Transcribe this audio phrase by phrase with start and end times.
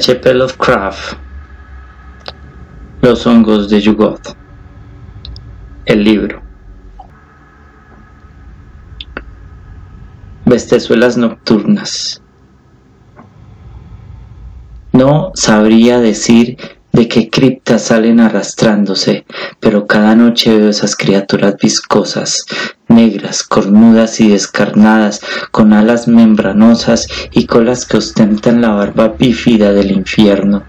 [0.00, 0.32] H.P.
[0.32, 1.18] Lovecraft
[3.02, 4.34] Los hongos de Yugoth.
[5.84, 6.40] El libro.
[10.46, 12.22] Bestezuelas nocturnas.
[14.92, 16.56] No sabría decir
[17.00, 19.24] de qué criptas salen arrastrándose,
[19.58, 22.44] pero cada noche veo esas criaturas viscosas,
[22.88, 29.92] negras, cornudas y descarnadas, con alas membranosas y colas que ostentan la barba bífida del
[29.92, 30.62] infierno.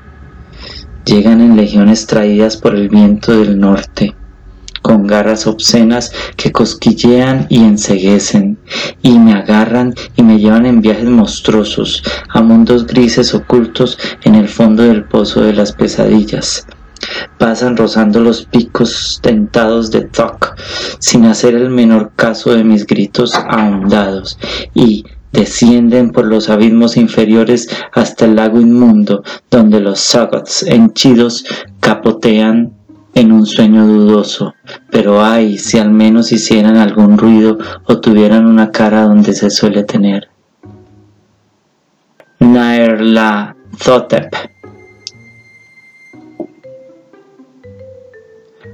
[1.04, 4.16] Llegan en legiones traídas por el viento del norte,
[4.82, 8.58] con garras obscenas que cosquillean y enseguecen,
[9.02, 14.48] y me agarran y me llevan en viajes monstruosos a mundos grises ocultos en el
[14.48, 16.66] fondo del pozo de las pesadillas.
[17.38, 20.56] Pasan rozando los picos tentados de Thok,
[21.00, 24.38] sin hacer el menor caso de mis gritos ahondados,
[24.76, 31.46] y descienden por los abismos inferiores hasta el lago inmundo, donde los sagots henchidos
[31.80, 32.74] capotean
[33.14, 34.56] en un sueño dudoso,
[34.90, 39.84] pero ay, si al menos hicieran algún ruido o tuvieran una cara donde se suele
[39.84, 40.30] tener.
[42.40, 44.36] Naerla Thotep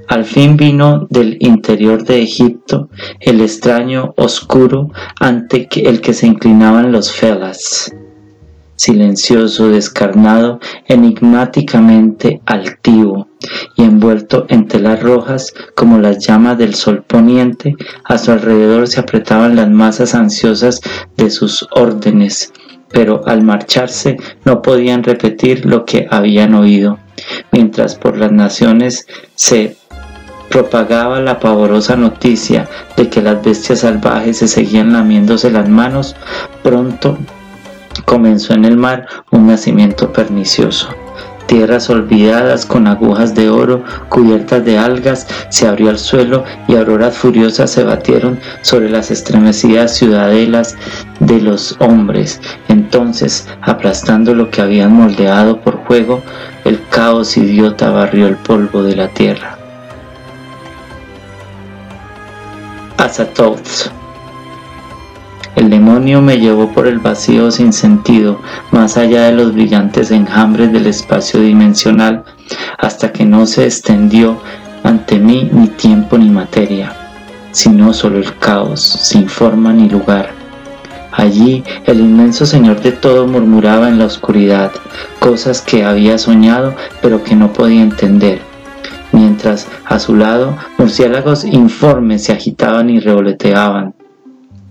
[0.08, 2.88] Al fin vino del interior de Egipto
[3.20, 7.92] el extraño oscuro ante el que se inclinaban los felas
[8.78, 13.27] silencioso, descarnado, enigmáticamente altivo,
[13.76, 19.00] y envuelto en telas rojas como las llamas del sol poniente, a su alrededor se
[19.00, 20.80] apretaban las masas ansiosas
[21.16, 22.52] de sus órdenes,
[22.90, 26.98] pero al marcharse no podían repetir lo que habían oído,
[27.52, 29.76] mientras por las naciones se
[30.48, 36.16] propagaba la pavorosa noticia de que las bestias salvajes se seguían lamiéndose las manos,
[36.62, 37.18] pronto
[38.04, 40.88] comenzó en el mar un nacimiento pernicioso.
[41.48, 47.16] Tierras olvidadas con agujas de oro cubiertas de algas se abrió al suelo y auroras
[47.16, 50.76] furiosas se batieron sobre las estremecidas ciudadelas
[51.20, 52.38] de los hombres.
[52.68, 56.22] Entonces, aplastando lo que habían moldeado por juego,
[56.66, 59.56] el caos idiota barrió el polvo de la tierra.
[62.98, 63.90] Azatoth
[65.58, 70.72] el demonio me llevó por el vacío sin sentido, más allá de los brillantes enjambres
[70.72, 72.22] del espacio dimensional,
[72.78, 74.40] hasta que no se extendió
[74.84, 76.92] ante mí ni tiempo ni materia,
[77.50, 80.30] sino solo el caos, sin forma ni lugar.
[81.10, 84.70] Allí el inmenso Señor de todo murmuraba en la oscuridad,
[85.18, 88.40] cosas que había soñado pero que no podía entender,
[89.10, 93.97] mientras a su lado murciélagos informes se agitaban y revoloteaban,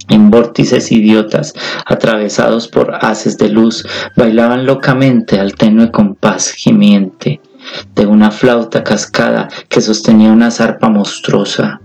[0.09, 1.53] en vórtices idiotas,
[1.85, 3.85] atravesados por haces de luz,
[4.15, 7.41] bailaban locamente al tenue compás gimiente
[7.95, 11.81] de una flauta cascada que sostenía una zarpa monstruosa,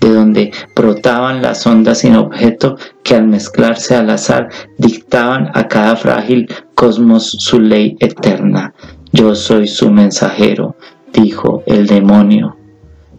[0.00, 5.96] de donde brotaban las ondas sin objeto que al mezclarse al azar dictaban a cada
[5.96, 8.74] frágil cosmos su ley eterna.
[9.12, 10.76] Yo soy su mensajero,
[11.12, 12.56] dijo el demonio,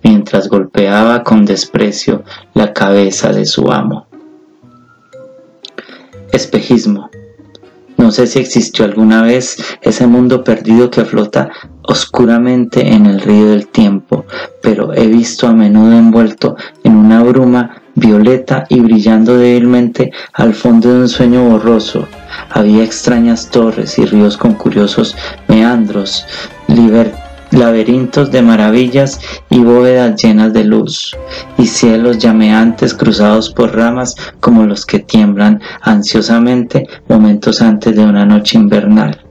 [0.04, 4.11] mientras golpeaba con desprecio la cabeza de su amo.
[6.32, 7.10] Espejismo.
[7.98, 11.52] No sé si existió alguna vez ese mundo perdido que flota
[11.84, 14.26] oscuramente en el río del tiempo,
[14.62, 20.92] pero he visto a menudo envuelto en una bruma violeta y brillando débilmente al fondo
[20.92, 22.08] de un sueño borroso.
[22.50, 25.16] Había extrañas torres y ríos con curiosos
[25.48, 26.26] meandros,
[26.68, 27.21] libertad
[27.52, 29.20] laberintos de maravillas
[29.50, 31.16] y bóvedas llenas de luz,
[31.58, 38.26] y cielos llameantes cruzados por ramas como los que tiemblan ansiosamente momentos antes de una
[38.26, 39.22] noche invernal.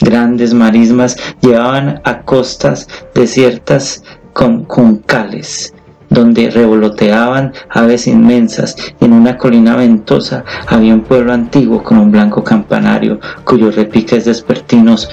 [0.00, 4.02] Grandes marismas llevaban a costas desiertas
[4.32, 5.74] con juncales,
[6.10, 12.10] donde revoloteaban aves inmensas, y en una colina ventosa había un pueblo antiguo con un
[12.10, 15.08] blanco campanario, cuyos repiques despertinos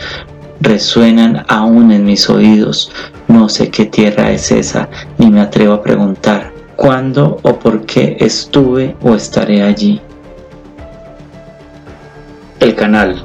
[0.62, 2.92] resuenan aún en mis oídos.
[3.28, 8.18] No sé qué tierra es esa, ni me atrevo a preguntar cuándo o por qué
[8.20, 10.02] estuve o estaré allí.
[12.60, 13.24] El canal.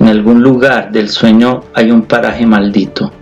[0.00, 3.12] En algún lugar del sueño hay un paraje maldito,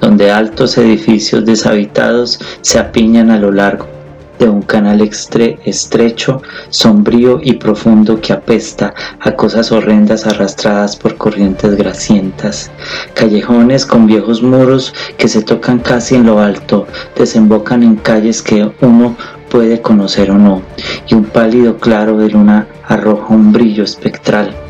[0.00, 3.99] donde altos edificios deshabitados se apiñan a lo largo
[4.40, 11.76] de un canal estrecho, sombrío y profundo que apesta a cosas horrendas arrastradas por corrientes
[11.76, 12.70] grasientas.
[13.14, 18.68] Callejones con viejos muros que se tocan casi en lo alto, desembocan en calles que
[18.80, 19.14] uno
[19.50, 20.62] puede conocer o no,
[21.06, 24.69] y un pálido claro de luna arroja un brillo espectral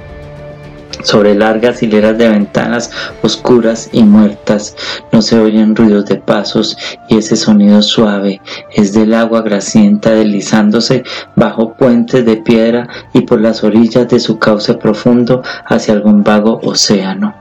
[1.02, 2.90] Sobre largas hileras de ventanas
[3.22, 4.76] oscuras y muertas
[5.12, 6.76] no se oyen ruidos de pasos
[7.08, 8.40] y ese sonido suave
[8.74, 11.02] es del agua grasienta deslizándose
[11.36, 16.60] bajo puentes de piedra y por las orillas de su cauce profundo hacia algún vago
[16.62, 17.34] océano.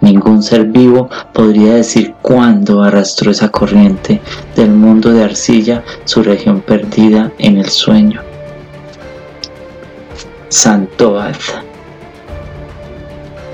[0.00, 4.20] Ningún ser vivo podría decir cuándo arrastró esa corriente
[4.56, 8.20] del mundo de arcilla su región perdida en el sueño.
[10.48, 11.36] Santoad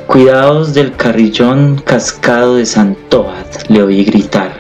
[0.08, 4.52] Cuidaos del carrillón cascado de Santoad, le oí gritar,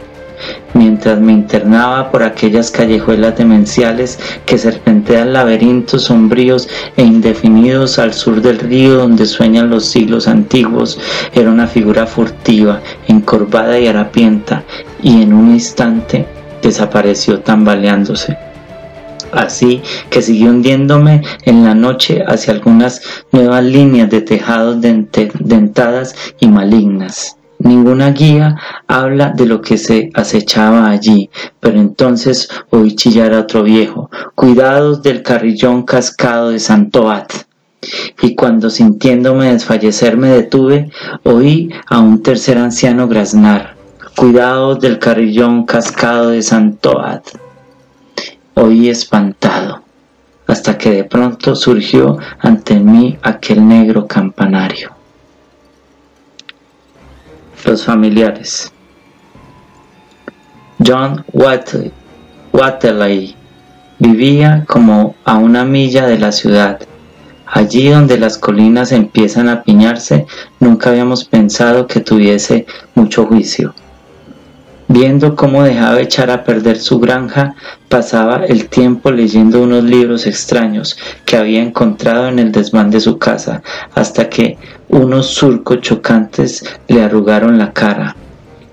[0.74, 6.68] mientras me internaba por aquellas callejuelas demenciales que serpentean laberintos sombríos
[6.98, 11.00] e indefinidos al sur del río donde sueñan los siglos antiguos,
[11.32, 14.64] era una figura furtiva, encorvada y harapienta,
[15.02, 16.26] y en un instante
[16.60, 18.36] desapareció tambaleándose
[19.32, 23.02] así que siguió hundiéndome en la noche hacia algunas
[23.32, 27.38] nuevas líneas de tejados dentadas y malignas.
[27.60, 31.28] Ninguna guía habla de lo que se acechaba allí,
[31.58, 37.32] pero entonces oí chillar a otro viejo, cuidados del carrillón cascado de Santoat.
[38.22, 40.90] Y cuando sintiéndome desfallecer me detuve,
[41.24, 43.74] oí a un tercer anciano graznar,
[44.16, 47.47] cuidados del carrillón cascado de Santoat
[48.58, 49.82] oí espantado,
[50.46, 54.90] hasta que de pronto surgió ante mí aquel negro campanario.
[57.64, 58.72] Los familiares.
[60.84, 61.92] John Watley
[63.98, 66.80] vivía como a una milla de la ciudad.
[67.46, 70.26] Allí donde las colinas empiezan a piñarse,
[70.60, 73.74] nunca habíamos pensado que tuviese mucho juicio.
[74.90, 77.54] Viendo cómo dejaba echar a perder su granja,
[77.90, 80.96] pasaba el tiempo leyendo unos libros extraños
[81.26, 83.62] que había encontrado en el desván de su casa,
[83.94, 84.56] hasta que
[84.88, 88.16] unos surcos chocantes le arrugaron la cara,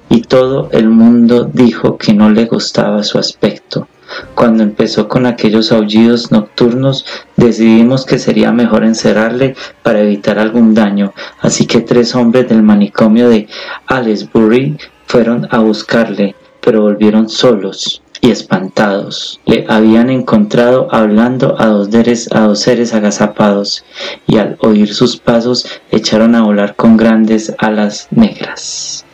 [0.08, 3.90] y todo el mundo dijo que no le gustaba su aspecto.
[4.36, 11.14] Cuando empezó con aquellos aullidos nocturnos, decidimos que sería mejor encerrarle para evitar algún daño,
[11.42, 13.50] así que tres hombres del manicomio de
[13.88, 14.78] Aylesbury
[15.16, 19.40] fueron a buscarle, pero volvieron solos y espantados.
[19.46, 21.88] Le habían encontrado hablando a dos,
[22.34, 23.86] a dos seres agazapados,
[24.28, 29.06] y al oír sus pasos echaron a volar con grandes alas negras.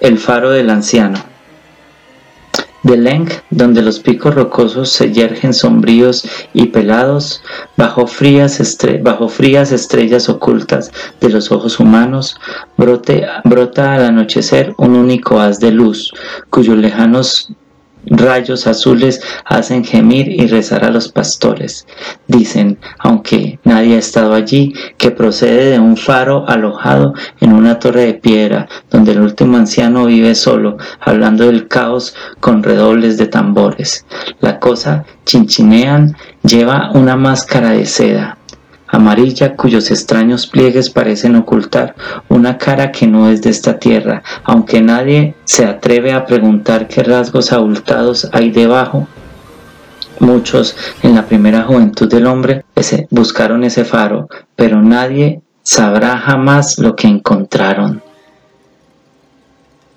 [0.00, 1.29] El faro del anciano.
[2.90, 7.40] De Leng, donde los picos rocosos se yergen sombríos y pelados,
[7.76, 8.60] bajo frías,
[9.00, 10.90] bajo frías estrellas ocultas
[11.20, 12.34] de los ojos humanos,
[12.76, 16.12] brota al anochecer un único haz de luz,
[16.50, 17.52] cuyos lejanos
[18.06, 21.86] Rayos azules hacen gemir y rezar a los pastores.
[22.26, 28.06] Dicen, aunque nadie ha estado allí, que procede de un faro alojado en una torre
[28.06, 34.06] de piedra, donde el último anciano vive solo, hablando del caos con redobles de tambores.
[34.40, 38.39] La cosa chinchinean lleva una máscara de seda
[38.90, 41.94] amarilla cuyos extraños pliegues parecen ocultar
[42.28, 47.02] una cara que no es de esta tierra, aunque nadie se atreve a preguntar qué
[47.02, 49.06] rasgos abultados hay debajo.
[50.18, 52.64] Muchos en la primera juventud del hombre
[53.10, 58.02] buscaron ese faro, pero nadie sabrá jamás lo que encontraron.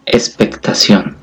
[0.06, 1.23] Expectación.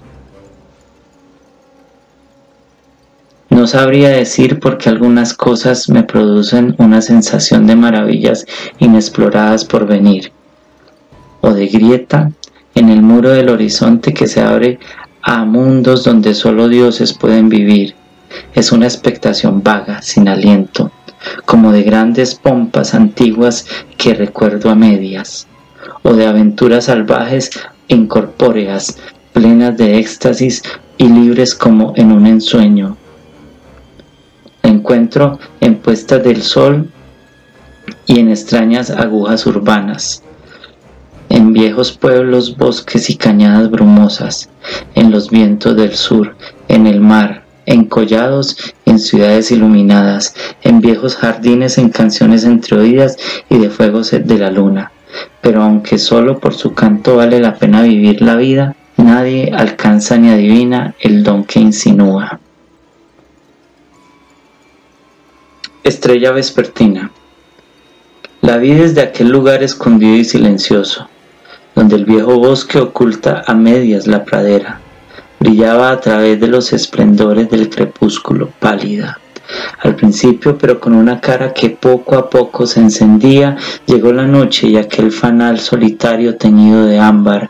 [3.60, 8.46] No sabría decir por qué algunas cosas me producen una sensación de maravillas
[8.78, 10.32] inexploradas por venir,
[11.42, 12.32] o de grieta
[12.74, 14.78] en el muro del horizonte que se abre
[15.20, 17.94] a mundos donde solo dioses pueden vivir.
[18.54, 20.90] Es una expectación vaga, sin aliento,
[21.44, 23.66] como de grandes pompas antiguas
[23.98, 25.46] que recuerdo a medias,
[26.02, 27.50] o de aventuras salvajes
[27.88, 28.96] incorpóreas,
[29.34, 30.62] plenas de éxtasis
[30.96, 32.96] y libres como en un ensueño,
[34.80, 36.88] encuentro en puestas del sol
[38.06, 40.22] y en extrañas agujas urbanas,
[41.28, 44.48] en viejos pueblos, bosques y cañadas brumosas,
[44.94, 46.34] en los vientos del sur,
[46.68, 48.56] en el mar, en collados,
[48.86, 53.18] en ciudades iluminadas, en viejos jardines, en canciones entre oídas
[53.50, 54.92] y de fuegos de la luna.
[55.42, 60.30] Pero aunque solo por su canto vale la pena vivir la vida, nadie alcanza ni
[60.30, 62.40] adivina el don que insinúa.
[65.82, 67.10] Estrella vespertina.
[68.42, 71.08] La vi desde aquel lugar escondido y silencioso,
[71.74, 74.78] donde el viejo bosque oculta a medias la pradera,
[75.38, 79.18] brillaba a través de los esplendores del crepúsculo, pálida,
[79.78, 83.56] Al principio, pero con una cara que poco a poco se encendía,
[83.86, 87.48] llegó la noche y aquel fanal solitario teñido de ámbar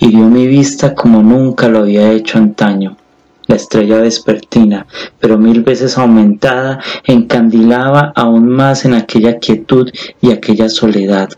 [0.00, 2.97] hirió mi vista como nunca lo había hecho antaño.
[3.48, 4.86] La estrella vespertina,
[5.18, 9.90] pero mil veces aumentada, encandilaba aún más en aquella quietud
[10.20, 11.30] y aquella soledad.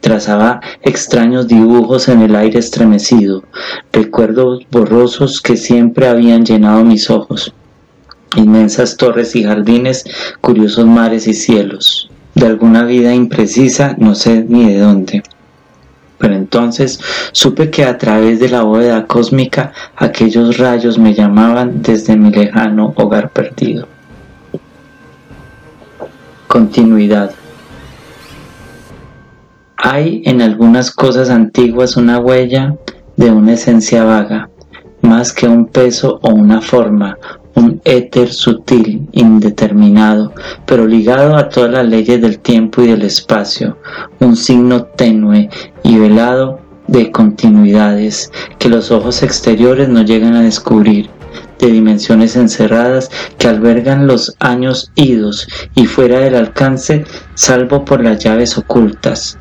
[0.00, 3.44] Trazaba extraños dibujos en el aire estremecido,
[3.92, 7.52] recuerdos borrosos que siempre habían llenado mis ojos.
[8.36, 10.04] Inmensas torres y jardines,
[10.40, 12.10] curiosos mares y cielos.
[12.34, 15.22] De alguna vida imprecisa, no sé ni de dónde.
[16.18, 17.00] Pero entonces
[17.32, 22.92] supe que a través de la bóveda cósmica aquellos rayos me llamaban desde mi lejano
[22.96, 23.86] hogar perdido.
[26.46, 27.30] Continuidad.
[29.76, 32.74] Hay en algunas cosas antiguas una huella
[33.16, 34.50] de una esencia vaga,
[35.02, 37.16] más que un peso o una forma,
[37.58, 40.32] un éter sutil, indeterminado,
[40.64, 43.78] pero ligado a todas las leyes del tiempo y del espacio,
[44.20, 45.50] un signo tenue
[45.82, 51.10] y velado de continuidades que los ojos exteriores no llegan a descubrir,
[51.58, 58.22] de dimensiones encerradas que albergan los años idos y fuera del alcance, salvo por las
[58.22, 59.36] llaves ocultas.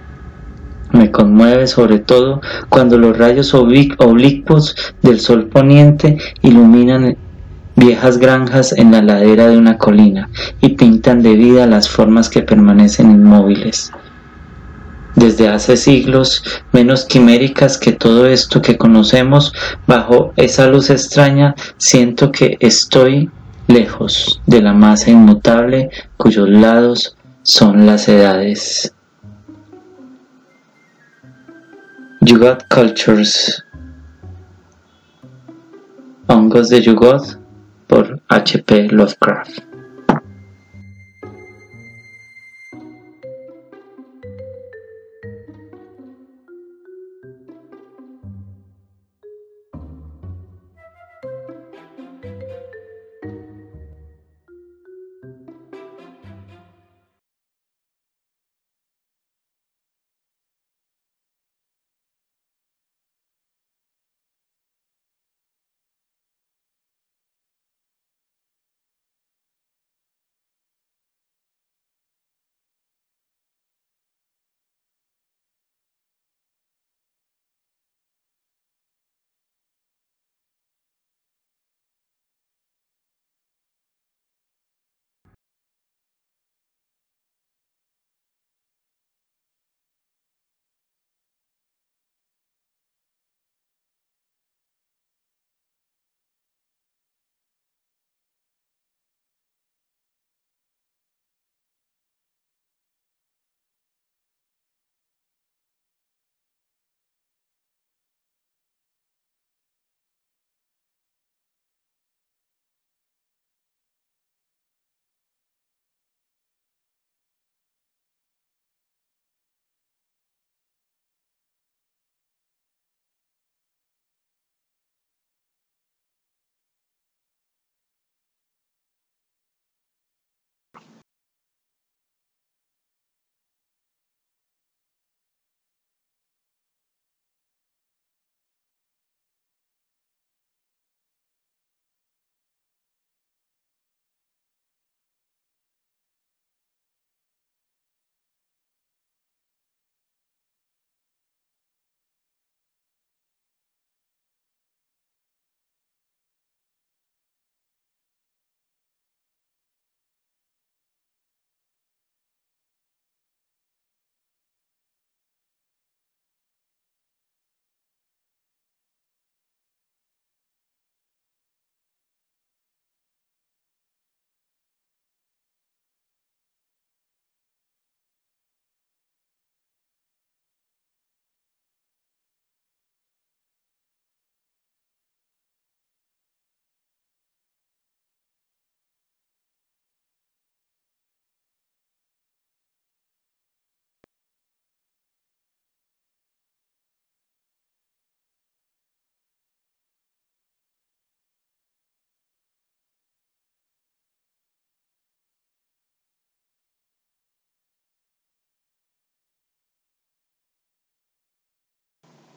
[0.92, 7.18] Me conmueve sobre todo cuando los rayos oblicuos del sol poniente iluminan
[7.78, 10.30] viejas granjas en la ladera de una colina
[10.62, 13.92] y pintan de vida las formas que permanecen inmóviles.
[15.16, 16.44] Desde hace siglos,
[16.74, 19.54] menos quiméricas que todo esto que conocemos,
[19.86, 23.30] bajo esa luz extraña, siento que estoy
[23.68, 28.94] lejos de la masa inmutable cuyos lados son las edades.
[32.22, 33.64] Yugot Cultures
[36.28, 37.47] Hongos de Yugot
[37.88, 38.64] por H.
[38.64, 38.88] P.
[38.90, 39.67] Lovecraft